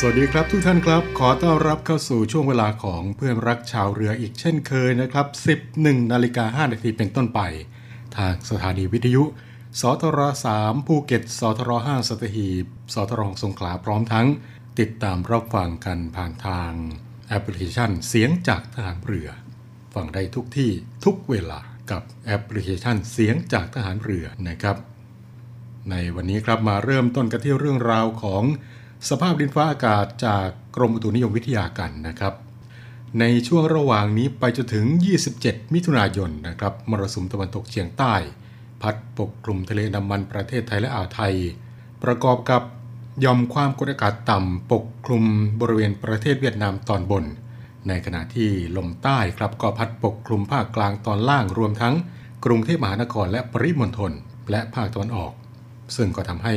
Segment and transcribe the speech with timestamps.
[0.00, 5.26] สวัสดีครับทุกท่านครับ ขอต้อนรับเข้าสู่ช่วงเวลาของเพื่อนรักชาวเรืออีกเช่นเคยนะครับ
[5.70, 7.40] 11นาฬิกา5นาทีเป็นต้นไป
[8.16, 9.22] ทางสถานีวิทยุ
[9.80, 10.20] สทร
[10.54, 12.64] 3ภูเก็ต สทร5สัตหีบ
[12.94, 14.26] สทร6สงขลาพร้อมทั้ง
[14.78, 16.72] ติดตามรับฟังกันผ่านทาง
[17.28, 19.28] แอปพลิเคชันเสียงจากทหารเรือ
[19.94, 20.70] ฟังได้ทุกที่
[21.04, 21.60] ทุกเวลา
[21.90, 24.76] กับแอปพลิเคชันเสียงจากทหารเรือนะครับ
[25.90, 28.44] ในวันนี้ครับมาเริ่มต้นกันที่เรื่องราวของ
[29.08, 30.46] สภาพดินฟ้าอากาศจาก
[30.76, 32.34] กรมอุตุนิยมวิทยากันนะครับ
[33.20, 34.84] ในช่วงระหว่างนี้ไปจนถึง
[35.30, 38.14] 27 มิถุนายนนะครับมรสุมตะวันตกเฉียงใต้
[38.82, 41.34] พัดปกคลุมทะเลอันดามันประเทศไทยและอ่าวไทย
[42.02, 42.62] ประกอบกับ
[43.24, 45.24] ย่อมความกดอากาศต่ำปกคลุม
[45.60, 47.24] บริเวณประเทศเวียดนามตอนบน
[47.88, 51.94] ในขณะที่ลมใต้ครับก็พัดปกคลุมภาคกลางตอนล่างรวมทั้ง
[52.44, 54.12] กรุงเทพมหานครและปริมณฑล
[54.50, 55.32] และภาคตะวันออก
[55.96, 56.54] ซึ่งก็ทำให้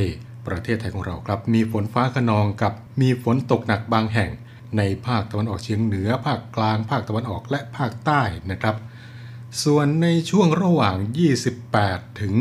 [0.48, 4.32] ประเทศไทยของเราครับ มีฝนฟ้าขนองกับมีฝนตกหนักบางแห่ง
[4.78, 8.22] ในภาคตะวันออกเฉียงเหนือ ภาคกลาง ภาคตะวันออกและภาคใต้
[8.52, 8.76] นะครับ
[9.64, 10.98] ส่วนในช่วงระหว่าง
[11.58, 12.36] 28 ถึง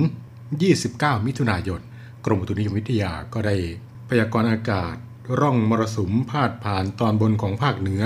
[0.61, 1.81] 29 มิถุนายน
[2.25, 3.57] กรมอุตุนิยมวิทยาก็ได้
[4.09, 4.95] พยากรณ์อากาศ
[5.41, 8.05] ร่องมรสุมพาดผ่านตอนบนของภาคเหนือ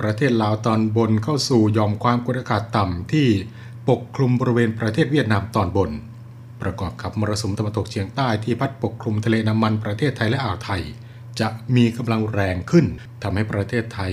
[0.00, 3.28] ประเทศลาวตอนบนเข้าสู่ยอมความกดอากาศต่ำที่
[3.88, 5.90] ปกคลุมบริเวณประเทศเวียดนามตอนบน
[6.62, 10.82] ประกอบกับมรสุมตะวันตกเฉียงใต้ที่พัดปกคลุมทะเลน้ำมันประเทศไทยและอ่าวไทย
[11.40, 12.86] จะมีกำลังแรงขึ้น
[13.22, 14.12] ทำให้ประเทศไทย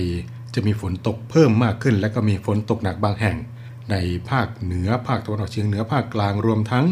[0.54, 3.36] จะมีฝนตกเพิ่มมากขึ้น และก็มีฝนตกหนักบางแห่ง
[3.90, 3.96] ใน
[4.30, 6.86] ภาคเหนือภาคตะวันออกเฉียงเหนือภาคกลางรวมทั้ง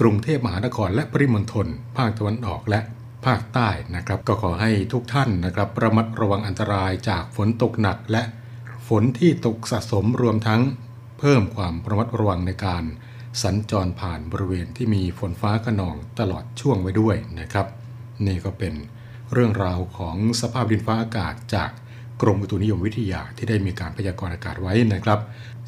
[0.00, 1.66] กรุงเทพมหานครและปริมณฑล
[1.98, 2.80] ภาคตะวันออกและ
[3.26, 8.22] ภาคใต้นะครับก็ขอให้ทุกท่านนะครับระมัดระวังอันตรายจากฝนตกหนักและ
[8.88, 10.62] ฝนที่ตกสะสมรวมทั้ง
[11.18, 12.84] เพิ่มความระมัดระวังในการ
[13.42, 17.66] สัญจรผ่านบริเวณที่มีฝนฟ้าขนองตลอดช่วงไว้ด้วยนะครับ
[18.26, 18.74] นี่ก็เป็น
[19.32, 21.70] เรื่องราวของสภาพดินฟ้าอากาศจาก
[22.22, 25.18] กรมอุตุนิยมวิทยาที่ได้มีการพยากรณ์อากาศไว้นะครับ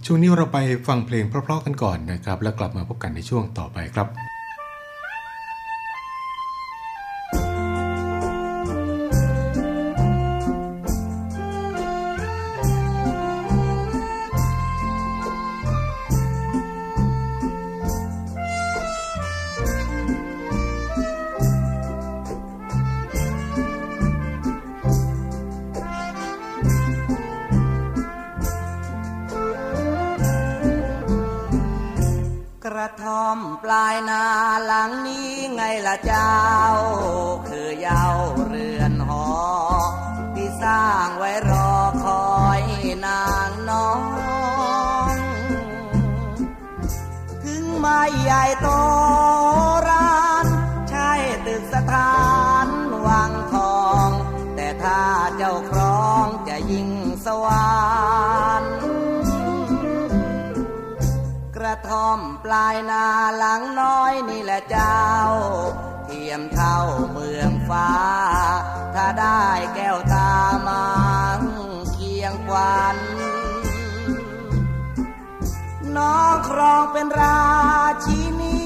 [0.04, 4.29] ช่วงนี้เราไปฟังเพลงเพราะๆกันก่อนนะครับ แล้วกลับมาพบกันในช่วงต่อไปครับ
[67.70, 67.90] ฟ้า
[68.94, 69.42] ถ้าได้
[69.74, 70.32] แก้วตา
[70.66, 70.88] มั
[71.38, 71.40] ง
[71.92, 72.96] เคียงควัน
[75.96, 77.42] น้องครองเป็นรา
[78.04, 78.60] ชินี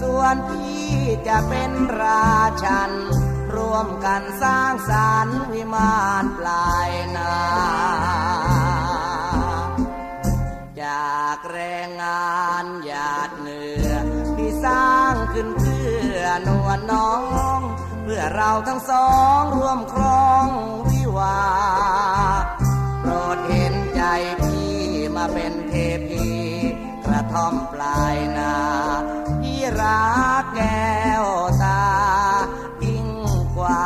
[0.00, 0.86] ส่วนพี่
[1.28, 1.70] จะเป็น
[2.00, 2.32] รา
[2.64, 2.92] ชัน
[3.54, 7.34] ร่วมกันสร้างสรรค์วิมานปลายนา
[10.82, 13.92] จากแรงงานหยาดเหงื่อ
[14.36, 17.12] ที่สร้างขึ้นเพื่อนวลน้อ
[17.58, 17.60] ง
[18.06, 19.08] เพื่อเราทั้งสอ
[19.40, 20.46] งร่วมครอง
[20.88, 21.40] วิวา
[23.00, 24.02] โปรดเห็นใจ
[24.40, 24.74] พี่
[25.16, 25.74] มาเป็นเท
[26.08, 26.28] พี
[27.06, 28.56] กระท่อมปลายนา
[29.42, 30.12] ที่รั
[30.42, 31.24] กแก้ว
[31.62, 31.84] ตา
[32.84, 33.08] ยิ่ง
[33.56, 33.84] กว่า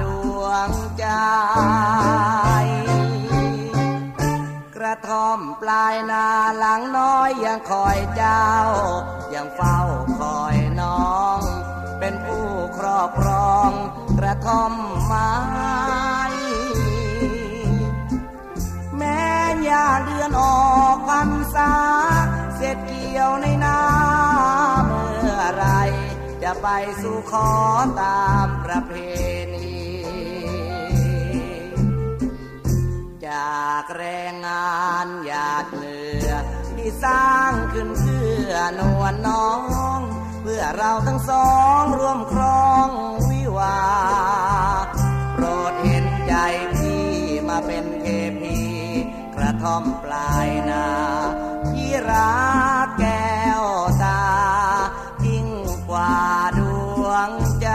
[0.00, 0.02] ด
[0.42, 1.06] วงใจ
[4.76, 6.26] กระท่อมปลายนา
[6.58, 8.46] หลังน้อยยังคอยเจ้า
[9.34, 9.78] ยังเฝ้า
[10.20, 11.40] คอยน้อง
[11.98, 12.48] เป็นผู้
[13.02, 13.70] อบครอง
[14.18, 14.72] กระท่อม
[15.04, 15.32] ไม้
[18.96, 19.22] แม้
[19.68, 21.72] ยาเดือนออกพรรษา
[22.56, 23.80] เสร็จเกี่ยวในนา
[24.86, 25.66] เมื่อไร
[26.42, 26.68] จะไป
[27.02, 27.50] สู่ขอ
[28.00, 28.92] ตามประเพ
[29.54, 29.80] ณี
[33.26, 34.74] จากแรงงา
[35.04, 36.30] นหยาดเหงื่อ
[36.76, 39.50] ที่สร้างขึ้นเพื่อนวลน้อ
[39.98, 40.00] ง
[40.42, 41.48] เพื่อเราทั้งสอ
[41.80, 42.88] งร่วมครอง
[43.30, 43.80] วิวา
[45.34, 46.34] โปรดเห็นใจ
[46.74, 47.04] พี่
[47.48, 48.04] มาเป็นเท
[48.40, 48.60] พี
[49.34, 50.86] กระท่อมปลายนา
[51.68, 52.34] ที่รั
[52.84, 53.64] กแก้ว
[54.02, 54.22] ตา
[55.26, 55.48] ยิ่ง
[55.88, 56.16] กว่า
[56.58, 56.60] ด
[57.04, 57.30] วง
[57.62, 57.70] ใจ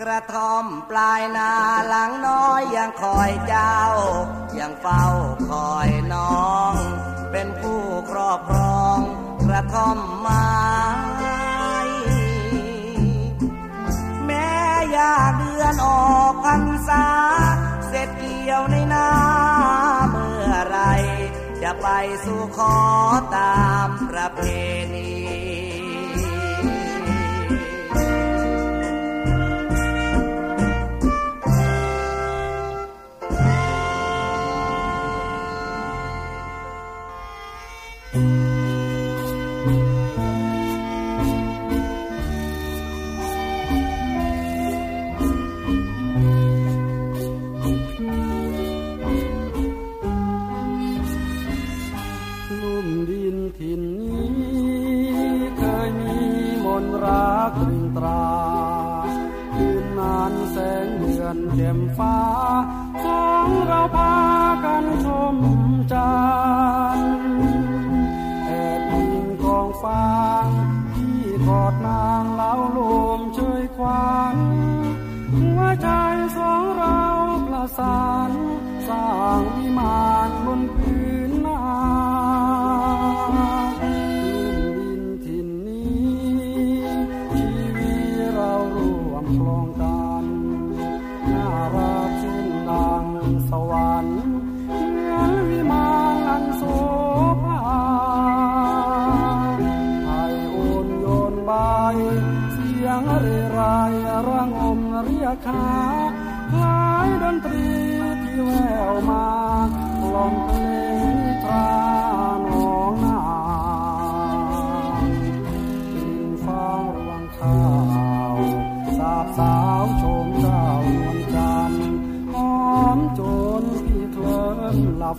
[0.00, 1.50] กระท่อมปลายนา
[1.88, 3.78] หลังน้อยยังคอยเจ้า
[4.58, 5.04] ยังเฝ้า
[5.50, 6.74] คอยน้อง
[7.32, 7.71] เป็นผู้
[9.96, 10.48] มไม้
[14.26, 14.50] แม่
[14.96, 17.06] ยาเดือนออกพรรษา
[17.88, 19.08] เสร็จเกี่ยวในนา
[20.10, 20.78] เมื่อไร
[21.62, 21.88] จะไป
[22.24, 22.76] สู่ขอ
[23.36, 24.40] ตามประเพ
[24.94, 25.12] ณี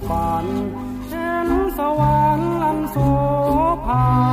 [0.07, 0.45] ฝัน
[1.09, 2.97] เห็นสวรรค์อันโส
[3.85, 4.32] ภา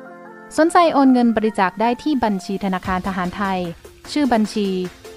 [0.57, 3.59] สนใจโอนเงินบริจาคได้ที่บัญชีธนาคารทหารไทย
[4.11, 4.67] ชื่อบัญชี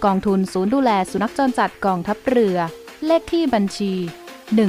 [0.05, 2.57] กองทุนศูนย์ดูแลสุนัขจรจัดกองทัพเรือ
[3.07, 3.93] เลขที่บัญชี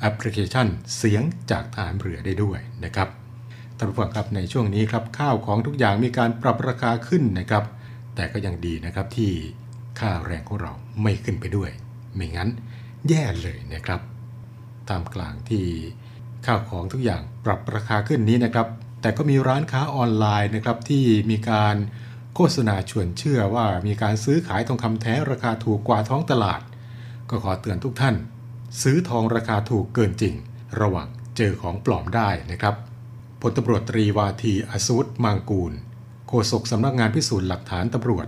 [0.00, 3.08] แอปพลิเคชันเสียงจากฐานเรือได้ด้วยนะครับ
[3.76, 7.64] ท่านผู้ฟังครับในช่วงนี้ครับข้าวของทุกอย่างมีการปรับราคาขึ้นนะครับ
[8.14, 9.30] แต่ก็ยังดีนะครับที่
[9.98, 11.70] ค่าแรงของเราไม่ขึ้นไปด้วย
[12.14, 12.48] ไม่งั้น
[13.08, 14.00] แย่เลยนะครับ
[14.90, 15.64] ตามกลางที่
[16.46, 18.66] ข้าวของทุกอย่างปรับราคาขึ้นนี้นะครับ
[19.00, 21.76] แต่ก็มีร้านค้าออนไลน์นะครับที่มีการ
[22.38, 26.60] โฆษณาชวนเชื่อว่ามีการซื้อขายทองคำแท้ราคาถูกกว่าท้องตลาด
[27.30, 28.16] ก็ขอเตือนทุกท่าน
[28.82, 30.34] ซื้อทองราคาถูกเกินจริง
[30.80, 32.74] ระวังเจอของปลอมได้นะครับ
[33.40, 35.72] พลตำรวจตรีวาทีอสุธมังกูล
[36.28, 38.26] โฆษกสำนักงานพิสูจน์หลักฐานตำรวจ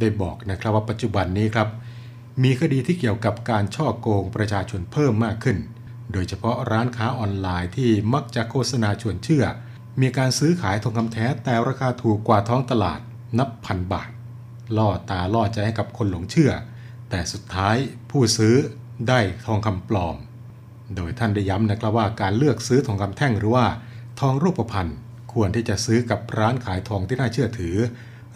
[0.00, 1.68] ได้บอกนะครับว่าปัจจุบันนี้ครับ
[2.42, 5.58] มีคดีที่เกี่ยวกับการช่อโกงประชาชนเพิ่มมากขึ้น
[6.12, 9.44] โดยเฉพาะร้านค้าออนไลน์ที่มักจะโฆษณาชวนเชื่อ
[10.00, 13.00] มีการซื้อขายทองคำแท้แต่ราคาถูกกว่าท้องตลาด
[13.38, 14.10] นับพันบาท
[14.76, 16.52] ล่อตาล่อใจให้กับคนหลงเชื่อ
[17.10, 17.76] แต่สุดท้าย
[18.10, 18.54] ผู้ซื้อ
[19.08, 20.16] ได้ทองคำปลอม
[20.96, 23.66] โดยท่านได้ย้ำนะครับว่าการเลือกซื้อทองคำแท่งหรือว่า
[24.20, 24.90] ทองรูปพรรณ
[25.32, 27.76] ควรที่จะซื้อกับร้านขายทองที่น่าเชื่อถือ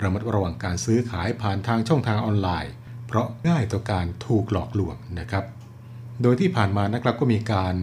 [0.03, 2.73] ระมัดระวังการซื้อขายผ่านทางช่องทางออนไลน์
[3.07, 5.45] เพราะง่ายต่อการถูกหลอกลวงนะครับ
[6.23, 7.75] โดยที่ผ่านมานะครับก็มีการ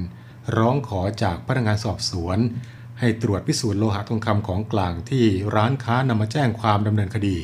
[0.58, 2.38] ร้องขอจากพนักงานสอบสวน
[3.00, 5.24] ให้ตรวจพิสูจน์โลหะทองคำของกลางที่
[5.56, 7.38] ร้านค้านำมาแจ้งความดำเนินคดี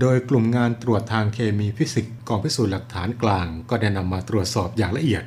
[0.00, 5.24] โดยกลุ่มงานตรวจทางเคมีฟิสิกส์กองพิสูจน์หลักฐานกลาง ก็ได้นำมาตรวจสอบอย่างละเอียด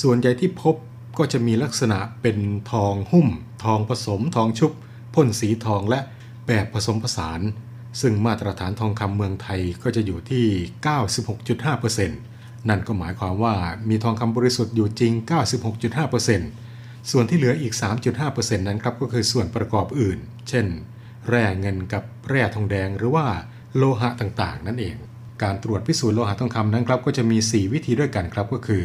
[0.00, 0.74] ส่วนใหญ่ที่พบ
[1.18, 2.38] ก็จะมีลักษณะเป็น
[2.72, 3.28] ทองหุ้ม
[3.64, 4.72] ทองผสม ทองชุบ
[5.14, 6.00] พ่นสีทองและ
[6.46, 7.40] แบบผสมผสาน
[8.00, 10.46] ซึ่งมาตรฐานทองคำเมืองไทยก็จะอยู่ที่
[11.36, 13.54] 96.5%นั่นก็หมายความว่า
[13.88, 15.12] มีทองคำบริสุทธิ์อยู่จริง
[15.72, 16.71] 96.5%
[17.10, 17.74] ส่วนที่เหลืออีก
[18.20, 20.66] 3.5%นั้นครับก็คือส่วนประกอบอื่น เช่น
[21.28, 23.26] แร่เงินกับแร่ทองแดงหรือว่า
[23.76, 24.96] โลหะต่างๆ นั่นเอง
[25.42, 28.84] การตรวจพิสูจน์โลหะทองคำนั้นครับก็จะมี 4 วิธีด้วยกันครับก็คือ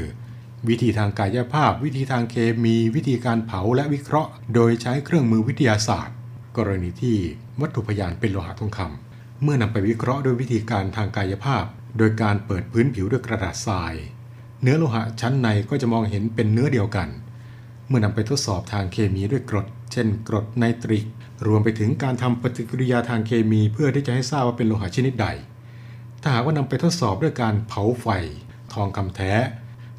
[0.69, 6.15] วิธีทางกายภาพ วิธีทางเคมี วิธีการเผาและวิเคราะห์ โดยใช้เครื่องมือวิทยาศาสตร์
[6.58, 7.17] กรณีที่
[7.62, 11.63] วัตถุพยานเป็นโลหะทองคำเมื่อนำไปวิเคราะห์ด้วยวิธีการทางกายภาพ
[11.97, 13.93] โดยการเปิดพื้นผิวด้วยกระดาษทราย
[14.62, 17.10] เนื้อโลหะชั้นในก็จะมองเห็นเป็นเนื้อเดียวกัน
[17.88, 21.06] เมื่อนำไปทดสอบทางเคมีด้วยกรด เช่น กรดไนตริก
[21.47, 25.28] รวมไปถึงการทำปฏิกิริยาทางเคมีเพื่อที่จะให้ทราบว่าเป็นโลหะชนิดใด
[26.21, 28.08] ถ้าหากว่านำไปทดสอบด้วยการเผาไฟ
[28.73, 29.34] ทองคำแท้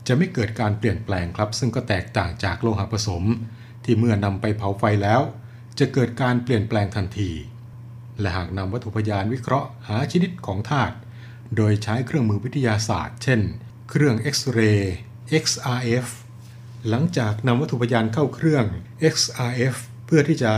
[0.07, 3.25] จะไม่เกิดการเปลี่ยนแปลงครับ ซึ่งก็แตกต่างจากโลหะผสม
[3.85, 5.21] ที่เมื่อนำไปเผาไฟแล้ว
[5.79, 7.31] จะเกิดการเปลี่ยนแปลงทันที
[8.21, 10.95] และหากนำวัตถุพยานวิเคราะห์หาชนิดของธาตุ
[11.57, 13.41] โดยใช้เครื่องมือวิทยาศาสตร์ เช่น
[13.91, 14.95] เครื่องเอ็กซเรย์
[15.45, 16.07] XRF
[16.89, 18.65] หลังจากนำวัตถุพยานเข้าเครื่อง
[19.15, 19.75] XRF
[20.07, 20.53] เพื่อที่จะ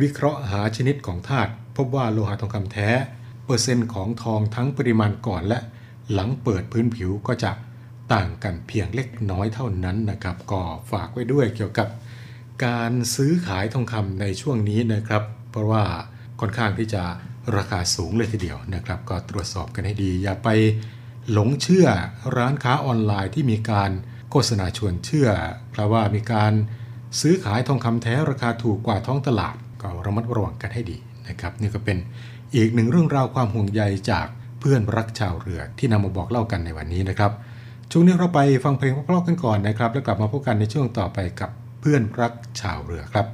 [0.00, 2.88] วิเคราะห์หาชนิดของธาตุพบว่าโลหะทองคำแท้
[3.44, 5.58] เปอร์เซ็นต์ของทองทั้งปริมาณก่อนและ
[6.12, 7.52] หลังเปิดพื้นผิวก็จะ
[8.12, 11.88] ต่างกันเพียงเล็กน้อยเท่านั้นนะครับก็ฝากไว้ด้วยเกี่ยวกับ
[12.66, 15.84] การซื้อขายทองคำในช่วงนี้นะครับ เพราะว่า
[16.40, 17.02] ค่อนข้างที่จะ
[17.56, 20.48] ราคาสูงเลยทีเดียวนะครับ ก็ตรวจสอบกันให้ดี อย่าไป
[21.32, 21.86] หลงเชื่อ
[22.36, 23.90] ร้านค้าออนไลน์ที่มีการ
[24.30, 25.28] โฆษณาชวนเชื่อ
[25.70, 26.52] เพราะว่ามีการ
[27.20, 30.96] ซื้อขายทองคำแท้ราคาถูกกว่าท้องตลาด ก็ระมัดระวังกันให้ดี
[31.28, 31.98] นะครับนี่ก็เป็น
[32.56, 34.26] อีกหนึ่งเรื่องราวความห่วงใยจาก
[34.60, 37.32] เพื่อนรักชาวเรือที่นำมาบอกเล่ากันในวันนี้นะครับ
[37.90, 43.26] ช่วงนี้เราไปฟังเพลงเพราะกันก่อนนะครับ แล้วกลับมาพบกันในช่วงต่อไปกับเพื่อนรักชาวเรือครับ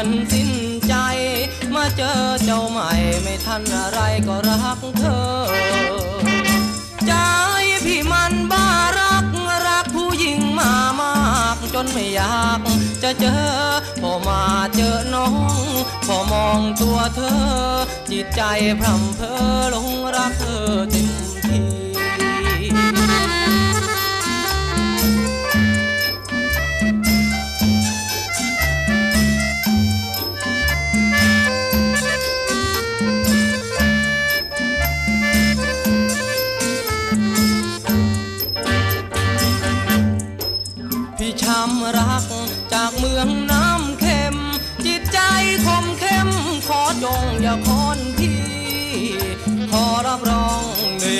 [0.00, 0.50] อนสิ้น
[0.88, 0.94] ใจ
[1.74, 2.12] มาเจอ
[2.44, 2.90] เจ้าใหม่
[3.22, 5.26] ไม่ทันอะไรก็รักเธอ
[7.06, 7.12] ใจ
[7.84, 8.66] พี่มันบ้า
[8.98, 9.26] รัก
[9.66, 11.12] รักผู้หญิงมามา
[11.54, 12.60] กจนไม่อยาก
[13.02, 13.44] จะเจอ
[14.00, 14.42] พอมา
[14.74, 15.64] เจอน้อง
[16.06, 17.38] พอมองตัวเธอ
[18.10, 18.42] จิตใจ
[18.78, 19.32] พร่ำเพอ
[19.74, 21.09] ลงรักเธอเต็ม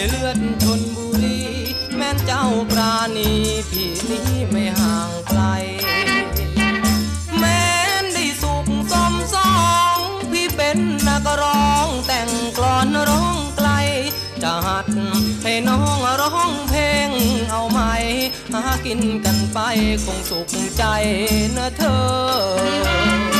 [0.08, 1.40] เลือดชนบุรี
[1.96, 3.30] แม้นเจ้าปราณี
[3.70, 5.42] พี่นี้ไม่ห่างไกล
[7.38, 7.64] แม้
[8.02, 9.52] นได้สุขสมสอ
[9.96, 9.98] ง
[10.32, 13.68] พี่เป็นนักร้องแต่งกลอนร้องไกล
[14.42, 14.86] จะหัด
[15.42, 17.10] ให้น้องร้องเพลง
[17.50, 17.80] เอาไหม
[18.52, 19.58] หากินกันไป
[20.04, 20.84] คงสุขใจ
[21.56, 23.39] นะเธอ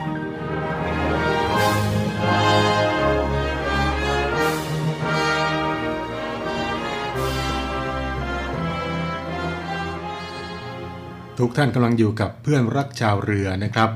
[11.41, 13.89] ทุกท่านกำลังอยู่กับเพื่อนรักชาวเรือนะครับ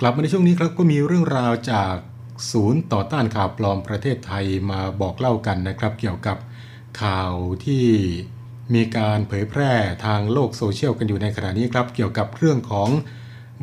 [0.00, 1.94] กลับมาในช่วงนี้ครับก็มีเรื่องราวจาก
[2.50, 6.36] ศูนย์ต่อต้านข่าวปลอมประเทศไทยมาบอกเล่ากันนะครับ เกี่ยวกับ
[7.02, 7.32] ข่าว
[7.64, 7.86] ที่
[8.74, 9.72] มีการเผยแพร่
[10.04, 12.88] ทางโลกโซเชียลกันอยู่ในขณะนี้ครับ เกี่ยวกับเรื่องของ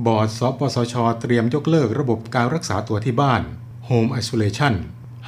[0.05, 3.41] บอร์ดสปสช เตรียมยกเลิกระบบการรักษาตัวที่บ้าน
[3.89, 4.73] Home Isolation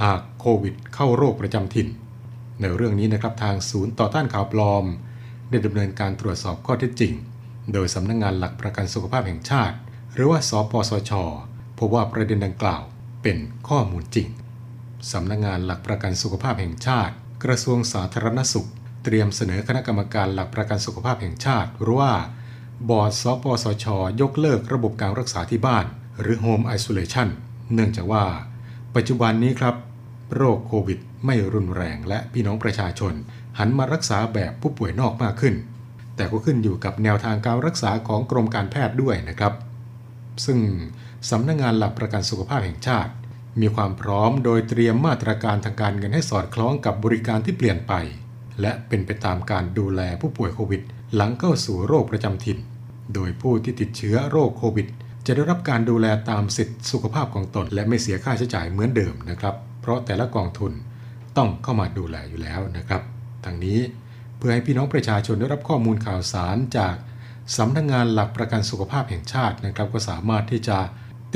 [0.01, 1.87] หากโควิดเข้าโรคประจำถิ่น
[2.61, 4.85] ในเรื่องนี้นะครับทางศูนย์ต่อต้านข่าวปลอม
[5.49, 7.13] ได้ดำเนินการตรวจสอบข้อเท็จจริง
[7.73, 9.75] โดยสำนักงงานหลักประกันสุขภาพแห่งชาติ
[10.13, 11.11] หรือว่าสปสช
[11.77, 12.83] พบว่าประเด็นดังกล่าว
[13.23, 13.37] เป็น
[13.69, 14.27] ข้อมูลจริง
[15.11, 18.69] สำนักงงานหลักประกันสุขภาพแห่งชาติ กระทรวงสาธารณสุข
[19.03, 22.13] เตรียมเสนอคณะกรรมการหลักประกันสุขภาพแห่งชาติ หรือว่า
[22.89, 23.85] บอร์ดสปสช
[24.21, 25.85] ยกเลิกระบบการรักษาที่บ้าน
[26.21, 27.29] หรือ Home Isolation
[27.73, 28.23] เนื่องจากว่า
[28.95, 29.75] ปัจจุบันนี้ครับ
[30.35, 33.13] โรคโควิด ไม่รุนแรงและพี่น้องประชาชน
[33.57, 35.55] หันมารักษาแบบผู้ป่วยนอกมากขึ้น
[36.19, 39.53] แต่ก็ขึ้นอยู่กับแนวทางการรักษาของกรมการแพทย์ด้วยนะครับ
[40.45, 40.59] ซึ่ง
[41.29, 43.11] สำนักงงานหลักประกันสุขภาพแห่งชาติ
[43.61, 47.93] มีความพร้อมโดยเตรียมมาตรการทางการเงินให้สอดคล้องกับบริการที่เปลี่ยนไป
[48.61, 50.81] และเป็นไปตามการดูแลผู้ป่วยโควิด
[51.15, 52.57] หลังเข้าสู่โรคประจำถิ่น
[53.13, 54.87] โดยผู้ที่ติดเชื้อโรคโควิด
[55.25, 60.71] จะได้รับการดูแลตามสิทธิสุขภาพของตน และไม่เสียค่าใช้จ่ายเหมือนเดิมนะครับ เพราะแต่ละกองทุน
[61.37, 63.01] ต้องเข้ามาดูแลอยู่แล้วนะครับ
[63.45, 63.79] ทางนี้
[64.39, 66.95] เพื่อให้พี่น้องประชาชนได้รับข้อมูลข่าวสารจาก
[67.57, 70.77] สำนักงงานหลักประกันสุขภาพแห่งชาตินะครับ ก็สามารถที่จะ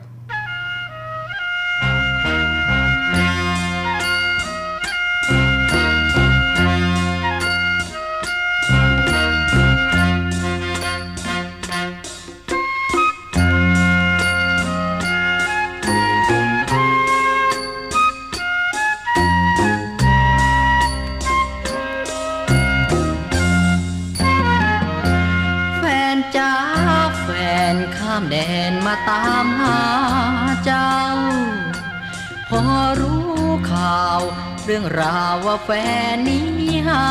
[34.98, 35.70] ราวว่าแฟ
[36.14, 36.50] นนี้
[36.88, 37.06] หา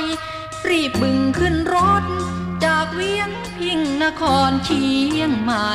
[0.00, 0.02] ย
[0.68, 2.04] รีบบึงขึ้นรถ
[2.64, 4.86] จากเวียงพิงนครเชี
[5.16, 5.72] ยงใหม่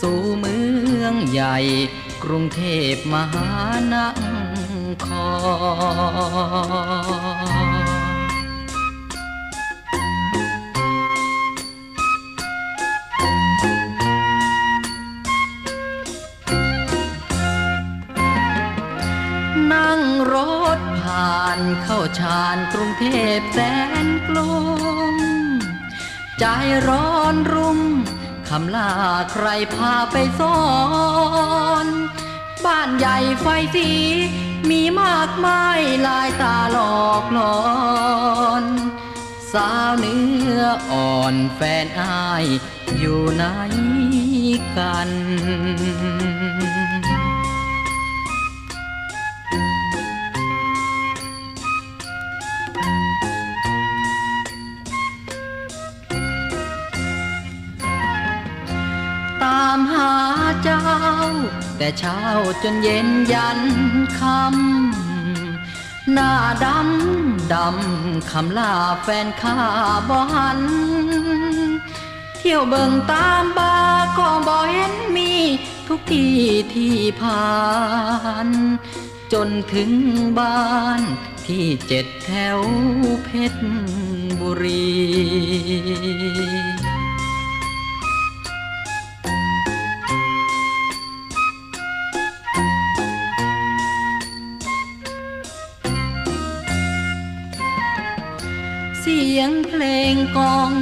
[0.00, 0.58] สู่เมื
[1.02, 1.56] องใหญ่
[2.24, 2.60] กรุงเท
[2.94, 3.50] พมหา
[3.92, 3.94] น
[5.06, 5.08] ค
[7.52, 7.53] ร
[21.58, 23.04] นเข้าชานกรุงเท
[23.38, 23.58] พแส
[24.04, 24.54] นกรุ
[25.12, 25.14] ง
[26.38, 26.44] ใจ
[26.88, 27.80] ร้อนรุ่ม
[28.48, 28.92] คำลา
[29.32, 30.58] ใครพาไปซ่อ
[31.84, 31.86] น
[32.64, 33.90] บ้านใหญ่ไฟสี
[34.70, 37.58] มีมากมายลายตาหลอกหลอ
[38.62, 38.64] น
[39.52, 40.22] สาวเนื้
[40.58, 42.44] ออ่อนแฟนอาย
[42.98, 43.44] อยู่ไหน
[44.76, 60.12] กันามหา
[60.62, 60.84] เจ้า
[61.78, 62.20] แต่เช้า
[62.62, 63.60] จนเย็นยัน
[64.18, 66.32] คำหน้า
[66.64, 69.58] ดำดำคำลาแฟนข้า
[70.08, 70.60] บ่หัน
[72.38, 73.76] เที่ยวเบิ่งตามบา
[74.18, 75.32] ก็บ่เห็นมี
[75.88, 76.36] ทุกที่
[76.74, 77.48] ที่ผ่า
[78.46, 78.48] น
[79.32, 79.90] จนถึง
[80.38, 81.00] บ้าน
[81.46, 82.60] ที่เจ็ดแถว
[83.24, 83.62] เพชร
[84.40, 84.94] บุรี
[99.36, 100.72] สียงเพลงกอง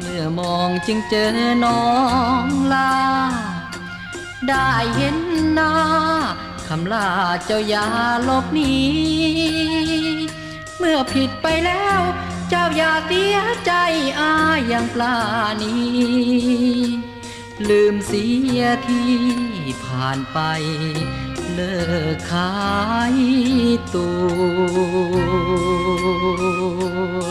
[0.00, 1.28] เมื่อมองจึงเจอ
[1.64, 1.84] น้อ
[2.44, 2.94] งลา
[4.48, 5.16] ได้เห็น
[5.52, 5.74] หน้า
[6.68, 7.08] คำลา
[7.44, 7.86] เจ้ายา
[8.28, 8.74] ลบหนี
[10.78, 12.00] เมื่อผิดไปแล้ว
[12.48, 13.72] เจ้าอย่าเสียใจ
[14.18, 14.32] อา
[14.68, 15.16] อย่างปลา
[15.62, 15.90] นี้
[17.68, 18.24] ลืมเสี
[18.58, 19.14] ยที่
[19.84, 20.38] ผ่านไป
[21.52, 21.76] เลิ
[22.14, 22.50] กขา
[23.14, 23.16] ย
[23.94, 24.08] ตั
[27.28, 27.30] ว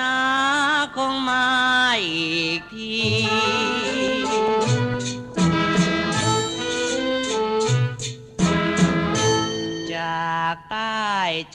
[0.00, 0.16] นา
[0.96, 1.46] คงมา
[2.04, 2.96] อีกที
[9.94, 11.06] จากใต้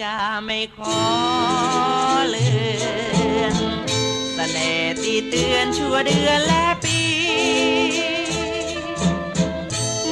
[0.01, 0.15] จะ
[0.45, 1.01] ไม่ขอ
[2.29, 2.51] เลื
[3.41, 3.55] อน
[4.33, 7.01] เสน่ห์ตีเตือนชั่วเดือนและปี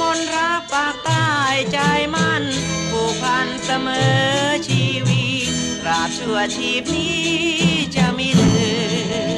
[0.00, 1.28] มนรักปากใต้
[1.72, 1.78] ใจ
[2.14, 2.42] มัน
[2.90, 3.88] ผูกพันเสม
[4.46, 4.49] อ
[6.10, 7.16] บชั่วชีพนี้
[7.96, 9.30] จะมีเลือ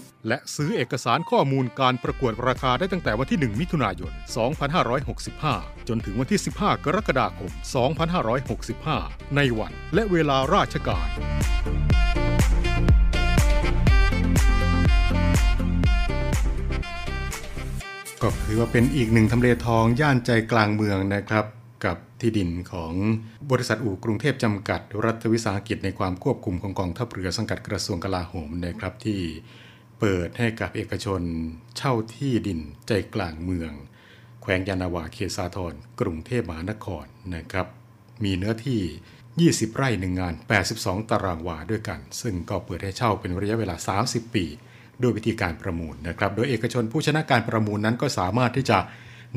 [0.01, 4.11] 105 และซื้อเอกสารข้อมูลการประกวดราคาได้ตั้งแต่วันที่ 1 มิถุนายน
[4.99, 7.51] 2565 จนถึงวันที่ 15 กรกฎาคม
[8.63, 11.07] 2565 ในวันและเวลาราชการ
[18.21, 21.45] ก็ถือว่าเป็นอีกหนึ่งทำเลทองย่านใจกลางเมืองนะครับ
[21.85, 22.93] กับที่ดินของ
[23.51, 29.19] บริษัทอู่กรุงเทพจำกัด รัฐวิสาหกิจในความควบคุมของกองทัพเรือสังกัดกระทรวงกลาโหมนะครับที่
[30.03, 31.21] เปิดให้กับเอกชน
[31.77, 33.71] เช่าที่ดินใจกลางเมือง
[34.41, 37.67] แขวงยานาวาเขตสาทรกรุงเทพมหานครนะครับ
[38.23, 40.33] มีเนื้อที่ 20 ไร่หนึ่งงาน
[40.71, 43.75] 82 ตารางวาด้วยกัน ซึ่งก็เปิดให้เช่าเป็นระยะเวลา
[44.07, 44.45] 30 ปี
[45.01, 48.79] ด้วยวิธีการประมูลนะครับ โดยเอกชนผู้ชนะการประมูลนั้นก็สามารถที่จะ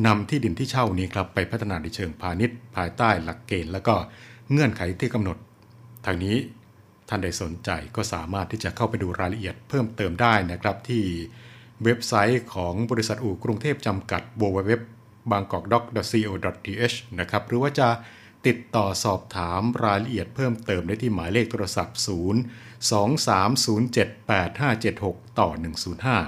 [0.07, 3.95] นำที่ดินที่เช่านี้ครับไปพัฒนาในเชิงพาณิชย์ ภายใต้หลักเกณฑ์ และก็
[4.51, 5.37] เงื่อนไขที่กำหนด
[6.07, 6.37] ทางนี้
[7.09, 11.05] ท่านใดสนใจก็สามารถที่จะเข้าไปดูรายละเอียดเพิ่มเติมได้นะครับที่
[11.85, 14.71] เว็บไซต์ของบริษัทอู่กรุงเทพจำกัด www
[15.33, 17.89] bangkokdoc.co.th นะครับหรือว่าจะ
[18.47, 22.09] ติดต่อสอบถามรายละเอียดเพิ่มเติมได้ที่หมายเลขโทรศัพท์ 0
[25.23, 25.49] 23078576 ต่อ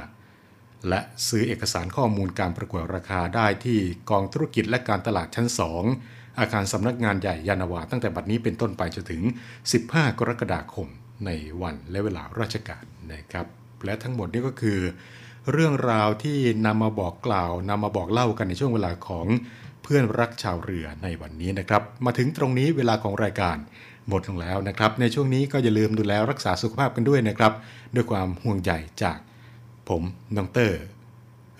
[0.04, 3.78] 105 และซื้อเอกสารข้อมูลการประกวดราคาได้ที่
[4.10, 5.48] กองธุรกิจและการตลาดชั้น
[5.84, 9.22] 2 อาคารสำนักงานใหญ่ยานาวา ตั้งแต่บัดนี้เป็นต้นไปจนถึง
[9.70, 10.88] 15 กรกฎาคม
[11.26, 11.30] ใน
[11.62, 13.46] วันและเวลาราชการนะครับ
[13.84, 14.80] และทั้งหมดนี้ก็คือ
[15.52, 19.26] เรื่องราวที่นำมาบอกกล่าวนำมาบอกเล่ากันในช่วงเวลาของ
[19.82, 23.56] เพื่อนรักชาวเรือในวันนี้นะครับ มาถึงตรงนี้เวลาของรายการ
[24.08, 27.52] หมดลงแล้วนะครับ ในช่วงนี้ก็อย่าลืมดูแลรักษาสุขภาพกันด้วยนะครับ
[27.94, 28.72] ด้วยความห่วงใย
[29.02, 29.18] จาก
[29.88, 30.02] ผม
[30.36, 30.80] น้องเตอร์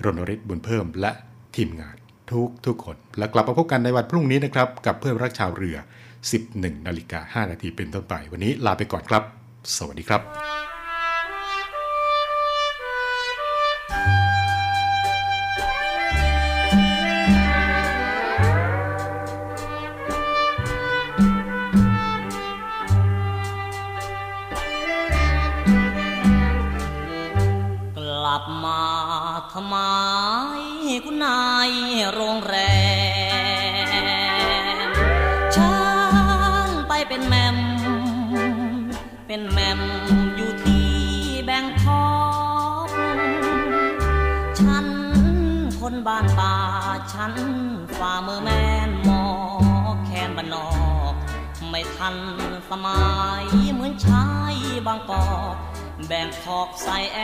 [0.05, 1.11] รณฤทธิ์บุญเพิ่มและ
[1.57, 1.97] ทีมงาน
[2.33, 5.77] ทุกทุกคน แล้วกลับมาพบกันในวันพรุ่งนี้นะครับ กับเพื่อนรักชาวเรือ
[6.33, 9.22] 11นาฬิกา5นาทีเป็นต้นไป วันนี้ลาไปก่อนครับ
[9.77, 10.76] สวัสดีครับ
[46.07, 46.57] บ้านป่า
[47.13, 47.35] ฉัน
[47.99, 48.51] ฝ่ามือแม
[48.89, 49.25] นหมอ
[50.05, 50.69] แคนบ้านนอ
[51.13, 51.15] ก
[51.69, 52.17] ไม่ทัน
[52.69, 53.01] สมั
[53.43, 55.55] ยเหมือนชายบางกอก
[56.07, 57.21] แบ่งขอกใส่แอ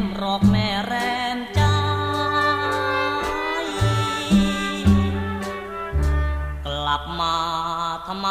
[0.00, 0.94] มรอกแม่แร
[1.36, 1.60] มใจ
[6.66, 7.36] กลับมา
[8.06, 8.28] ทำไม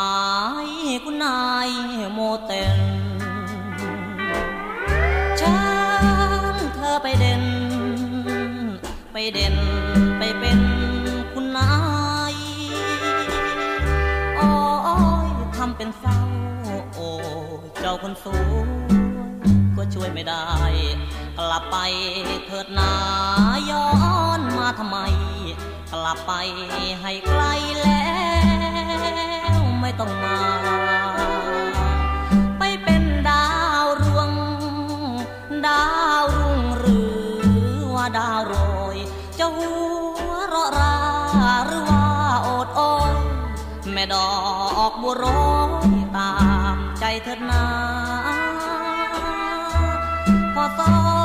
[1.04, 1.70] คุณนาย
[2.14, 2.95] โมเตน
[9.18, 9.56] ไปเด่น
[10.18, 10.60] ไปเป็น
[11.34, 11.70] คุณนา
[12.34, 12.36] ย
[14.38, 14.50] โอ้
[15.28, 16.20] ยทำเป็นเศร้า
[16.96, 17.10] โอ้
[17.80, 18.38] เจ้าคนสว
[18.68, 18.70] ย
[19.76, 20.46] ก็ช่วยไม่ได้
[21.38, 21.78] กลับไป
[22.46, 22.92] เถิดนา
[23.70, 23.88] ย้อ
[24.40, 24.98] นมาทำไม
[25.92, 26.34] กลับไป
[27.02, 27.44] ให้ไกล
[27.82, 28.08] แล้
[29.58, 31.25] วไม่ต้องมา
[45.06, 45.56] บัวร้อ
[45.88, 46.34] ยตา
[46.76, 47.66] มใจเธอนา
[50.56, 50.90] พอต้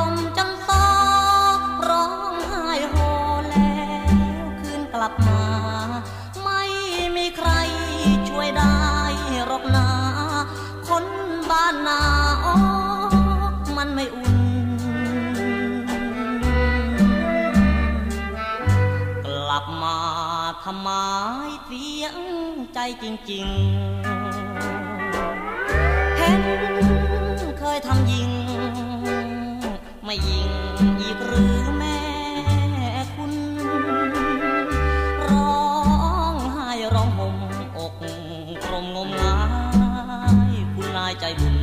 [22.89, 23.47] จจริง
[24.07, 24.17] ๆ
[26.17, 26.43] เห็น
[27.59, 28.31] เคยทำยิง
[30.05, 30.51] ไม่ยิง
[31.01, 31.99] อีกหรือแม่
[33.15, 33.33] คุณ
[35.29, 35.61] ร้อ
[36.33, 37.35] งไห้ร้องห่ม
[37.77, 37.93] อก
[38.67, 39.41] กลมงมงา
[40.49, 41.57] ยคุณนายใจบุญ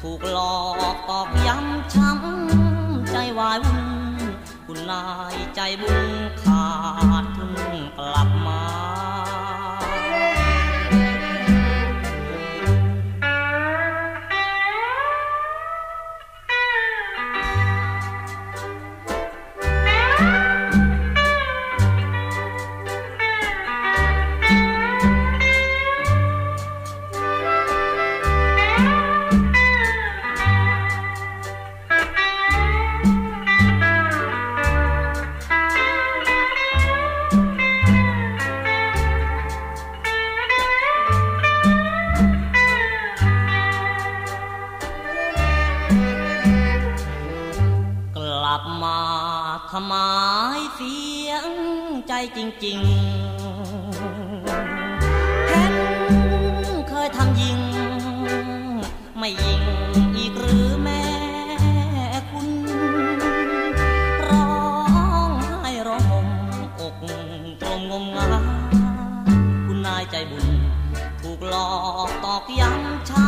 [0.00, 0.56] ถูกหลอ
[0.94, 3.84] กตอกย้ำช้ำใจวายวุ่น
[4.66, 6.00] คุณนายใจบุญ
[6.42, 6.64] ขา
[7.22, 8.71] ดทุนกลับมา
[48.82, 49.00] มา
[49.70, 49.94] ทำไม
[50.74, 50.98] เสี
[51.28, 51.46] ยง
[52.08, 55.76] ใจจริงๆเห็น
[56.88, 57.58] เคยทำยิง
[59.18, 59.62] ไม่ยิง
[60.16, 61.04] อีกหรือแม่
[62.30, 62.48] คุณ
[64.28, 64.54] ร้อ
[65.28, 66.26] งไห้ร้องห่ม
[66.80, 66.96] อก
[67.60, 68.28] ตรงงมงา
[69.66, 70.46] คุณนายใจบุญ
[71.20, 71.70] ถูกหลอ
[72.08, 73.24] กตอกย้ำช้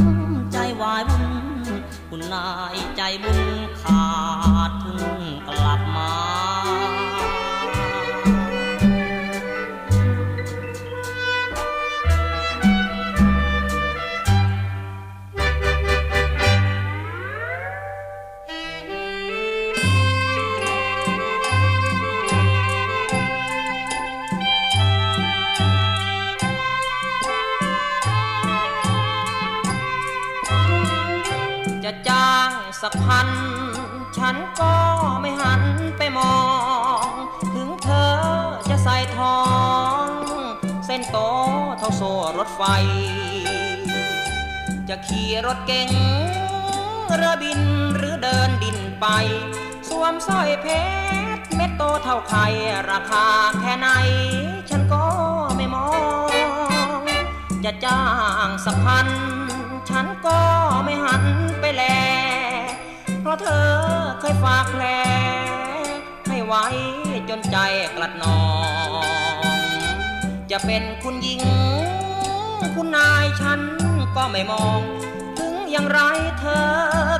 [0.00, 1.26] ำใจวายวุ่น
[2.10, 3.40] คุณนายใจบุญ
[3.80, 4.02] ขา
[4.46, 4.47] ด
[32.90, 33.28] สักพัน
[34.18, 34.74] ฉันก็
[35.20, 35.62] ไม่หัน
[35.98, 36.36] ไปมอ
[37.04, 37.08] ง
[37.54, 38.14] ถึงเธอ
[38.70, 39.40] จะใส่ทอ
[40.04, 40.06] ง
[40.86, 41.18] เส้นโต
[41.78, 42.62] เท่าโซ่รถไฟ
[44.88, 45.90] จะขี่รถเก๋ง
[47.14, 47.60] เรือบิน
[47.96, 49.06] หรือเดินดินไป
[49.88, 50.66] สวมสร้อยเพ
[51.36, 52.46] ชรเม็ดโตเท่าไข่
[52.90, 53.26] ราคา
[53.60, 53.88] แค่ไหน
[54.70, 55.04] ฉันก็
[55.56, 55.88] ไม่มอ
[57.00, 57.02] ง
[57.64, 58.02] จะจ้า
[58.46, 59.08] งสักพัน
[59.90, 60.38] ฉันก็
[60.84, 61.24] ไม่หัน
[61.60, 61.84] ไปแล
[63.28, 63.68] ราะเธอ
[64.20, 64.84] เคยฝากแผล
[66.28, 66.66] ให้ไว้
[67.30, 67.56] จนใจ
[67.96, 68.40] กลัดนอ
[68.88, 69.48] ง
[70.50, 71.42] จะเป็นคุณหญิง
[72.74, 73.60] คุณนายฉัน
[74.16, 74.80] ก็ไม่มอง
[75.38, 76.00] ถึงอย่างไร
[76.40, 76.68] เธอ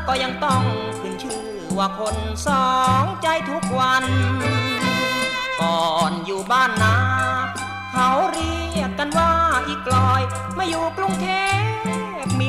[0.09, 0.65] ก็ยังต้อง
[1.01, 1.47] ขึ้นชื่อ
[1.79, 2.69] ว่าคนสอ
[3.03, 4.05] งใจทุกวัน
[5.61, 6.97] ก่อนอยู่บ้านนา
[7.93, 9.33] เขาเรียกกันว่า
[9.69, 10.23] อีกลอย
[10.59, 11.29] มาอยู่กรุงเท
[11.67, 11.68] พ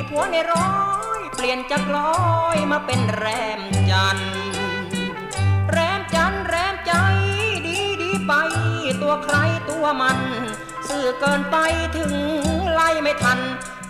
[0.09, 0.71] ผัวในร้อ
[1.19, 2.13] ยเปลี่ยนจากลอ
[2.55, 3.25] ยมาเป็นแร
[3.59, 4.19] มจัน
[5.71, 6.93] แรมจันแรมใจ
[7.65, 8.33] ดีดีไป
[9.01, 9.37] ตัวใคร
[9.69, 10.19] ตัวมัน
[10.87, 11.57] สื่อเกินไป
[11.97, 12.13] ถึง
[12.71, 13.39] ไล่ไม่ทัน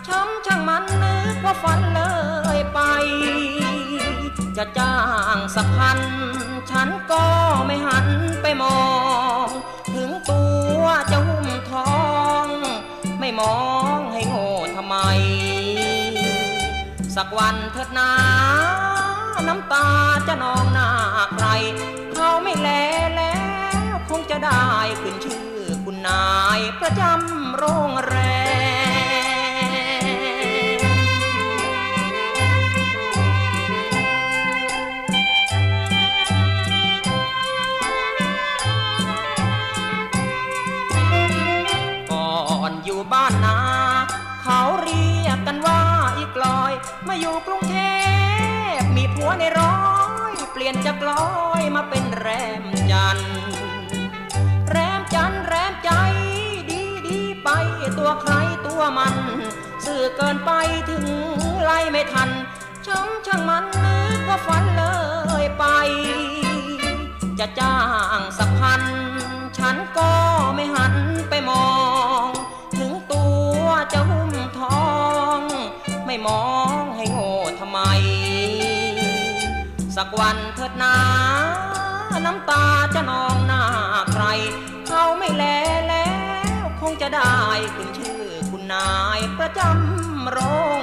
[0.07, 2.01] ช้ำช่างมันนึกว่าฝันเล
[2.57, 2.79] ยไป
[4.57, 4.97] จะจ้า
[5.35, 5.99] งสักพัน
[6.69, 7.25] ฉันก็
[7.65, 8.07] ไม่หัน
[8.41, 8.79] ไปมอ
[9.45, 9.47] ง
[9.95, 10.43] ถึงตั
[10.79, 11.97] วจะหุ้มทอ
[12.45, 12.47] ง
[13.19, 13.57] ไม่มอ
[13.97, 14.95] งให้โง่ทำไม
[17.21, 18.11] สักวันเถิดนา
[19.47, 19.87] น้ำตา
[20.27, 20.89] จะนองหน้า
[21.35, 21.47] ใคร
[22.15, 22.69] เขาไม่แล
[23.15, 23.37] แล้
[23.91, 24.65] วคงจะได้
[25.01, 25.47] ขึ้นชื่อ
[25.83, 28.15] คุณนายประจำโรงแร
[28.67, 28.68] ม
[47.09, 47.77] มาอยู่กรุงเท
[48.77, 49.79] พมีผัวในร้อ
[50.31, 51.27] ย เปลี่ยนจากลอ
[51.61, 52.27] ยมาเป็นแร
[52.61, 53.19] มจัน
[54.69, 55.91] แรมจันแรมใจ
[56.69, 57.49] ดีดีไป
[57.97, 58.33] ตัวใคร
[58.67, 59.15] ตัวมัน
[59.85, 60.51] สื่อเกินไป
[60.89, 61.05] ถึง
[61.63, 62.29] ไล่ไม่ทัน
[62.85, 64.83] ช้ำช่างมันนึกว่าฝันเล
[65.43, 65.65] ยไป
[67.39, 67.77] จะจ้า
[68.17, 68.81] งสักพัน
[69.57, 70.11] ฉันก็
[70.55, 70.95] ไม่หัน
[71.29, 71.69] ไปมอ
[72.25, 72.27] ง
[72.77, 73.25] ถึงตั
[73.59, 74.83] วจะหุ้มทอ
[75.37, 75.39] ง
[76.05, 76.68] ไม่มอง
[80.01, 80.95] สักวันเถิดนา
[82.25, 83.63] น้ำตาจะนองหน้า
[84.11, 84.25] ใคร
[84.87, 85.43] เขาไม่แล
[85.87, 86.09] แล้
[86.61, 87.35] ว คงจะได้
[87.75, 90.37] ขึ้นชื่อคุณนายประจำโร
[90.77, 90.78] ง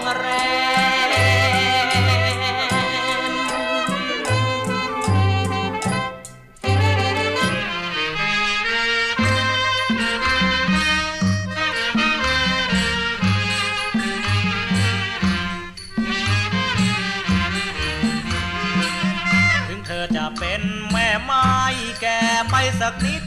[22.89, 23.23] สักนิด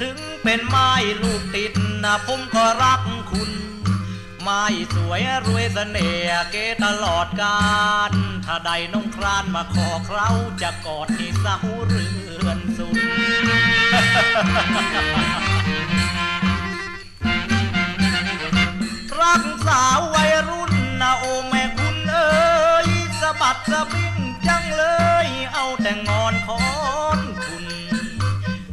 [0.00, 0.90] ถึงเป็นไม้
[1.22, 1.72] ลูกติด
[2.04, 3.50] นะผมก็รักคุณ
[4.42, 4.62] ไม้
[4.94, 7.60] สวยรวยเสน่ห์เกตลอดกา
[8.10, 8.12] ล
[8.44, 10.28] ถ้าใดน้องครานมาขอเครา
[10.62, 12.06] จะกอดให้เศร้าเรื
[12.46, 12.98] อนสุด
[19.20, 22.88] รักสาววัยรุ่นนะโอแม่คุณเอ้ย
[23.20, 24.14] สะบัดสะบิง
[24.46, 24.84] จังเล
[25.26, 26.62] ย เอาแต่งอนคอ
[27.18, 27.64] นคุณ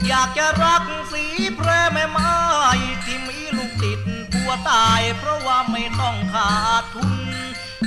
[0.08, 1.26] อยากจะรักสี
[1.56, 2.34] แพรแม่ไม้
[3.06, 4.00] ที่มีลูกติด
[4.32, 6.52] ผัวตายเพราะว่าไม่ต้องขา
[6.82, 7.14] ดทุน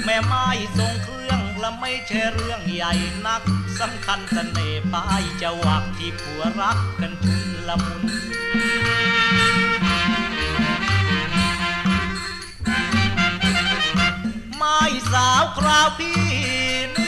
[0.04, 0.46] แม่ไม้
[0.76, 2.92] ทรงเครื่องและไม่ใช่เรื่องใหญ่
[3.26, 3.42] นัก
[3.80, 8.04] สำคัญเสน่ห์ปลายจะหวักที่ผัวรักกันชุนละมุน
[14.56, 14.80] ไม้
[15.12, 16.20] สาวคราวพี่
[16.96, 17.07] นี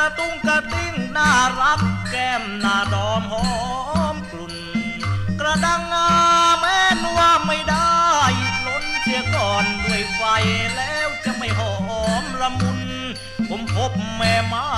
[0.00, 1.30] ระตุ้งกระติ้งน่า
[1.60, 1.80] รัก
[2.10, 3.46] แก้มหน้าดอมหอ
[4.14, 4.54] มกลุ่น
[5.40, 6.10] กระดังงา
[6.60, 7.98] แม้นว่าไม่ได้
[8.66, 10.22] ล้นเสียก่อนด้วยไฟ
[10.76, 11.74] แล้วจะไม่หอ
[12.22, 12.80] มละมุน
[13.48, 14.68] ผมพบแม่ไม้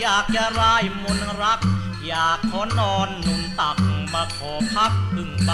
[0.00, 1.60] อยากจะรายมนต์รัก
[2.06, 3.78] อยากขอนอนนุ่นตัก
[4.12, 5.52] มาขอพักพึ่งใบ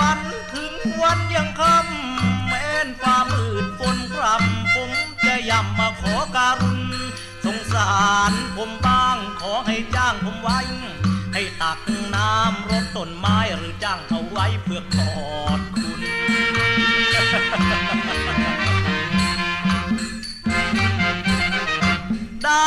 [0.00, 0.20] ฝัน
[0.52, 0.72] ถึง
[1.02, 4.90] วันยังค่ำแม้นฟ้ามืดฝนพรำผม
[5.26, 6.80] จะย่ำมาขอการุณ
[7.44, 7.92] สงสา
[8.30, 10.60] รผมบ้างขอให้จ้างผมไว้
[11.34, 11.78] ให้ตัก
[12.14, 15.12] น้ำรดต้นไม้หรือจ้างเอาไว้เพื่อกอ
[15.58, 16.00] ดคุณ
[22.44, 22.66] ได้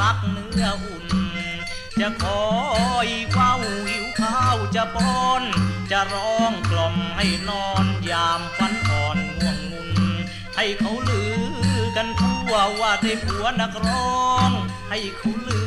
[0.00, 1.06] รักเนื้ออุ่น
[2.00, 2.44] จะคอ
[3.06, 3.52] ยเฝ้า
[3.88, 5.42] หิวข้าวจะป้อน
[5.90, 9.90] จะร้องกล่อมให้นอนยามฝันอ่อนง่วงงุน
[10.56, 11.22] ให้เขาลื
[11.78, 14.50] อกันทั่วว่าได้ผัวนักร้อง
[14.90, 15.62] ให้เขาลื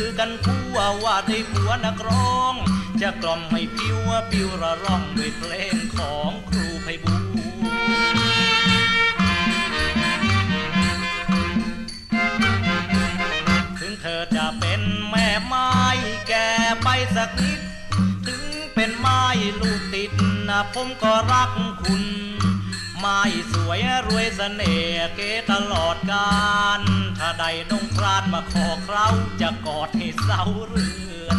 [0.00, 2.54] อกันทั่วว่าได้ผัวนักร้อง
[3.02, 3.98] จะกล่อมให้ผิว
[4.30, 7.05] ผิวระร่องด้วยเพลงของครูไพบ
[17.26, 17.60] กนิด
[18.26, 19.22] ถึงเป็นไม้
[19.60, 20.12] ลูกติด
[20.48, 21.50] นะผมก็รัก
[21.82, 22.04] คุณ
[22.98, 23.20] ไม้
[23.52, 25.20] สวยรวยสเสน่ห์เก
[25.50, 26.36] ตลอดกา
[26.78, 26.80] ล
[27.18, 29.06] ถ้าใดน้องพลาดมาขอเครา
[29.40, 30.88] จะกอดให้เสาเรื
[31.26, 31.38] อน